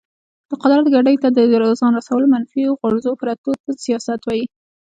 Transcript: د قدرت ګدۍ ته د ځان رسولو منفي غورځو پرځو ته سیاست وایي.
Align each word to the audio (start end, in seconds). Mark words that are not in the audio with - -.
د 0.49 0.51
قدرت 0.63 0.85
ګدۍ 0.95 1.15
ته 1.23 1.27
د 1.31 1.37
ځان 1.79 1.91
رسولو 1.99 2.25
منفي 2.33 2.63
غورځو 2.79 3.11
پرځو 3.21 3.51
ته 3.63 3.71
سیاست 3.85 4.21
وایي. 4.25 4.45